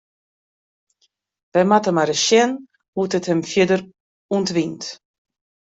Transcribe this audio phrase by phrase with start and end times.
[1.53, 2.51] Wy moatte mar ris sjen
[2.93, 3.81] hoe't it him fierder
[4.35, 4.83] ûntwynt.